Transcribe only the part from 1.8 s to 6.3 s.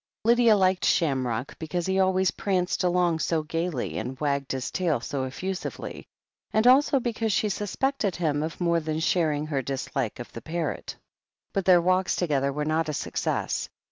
he alwa3rs pranced along so gaily, and wagged his tail so effusively,